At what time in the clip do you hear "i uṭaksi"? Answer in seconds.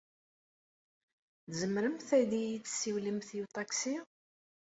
3.37-3.95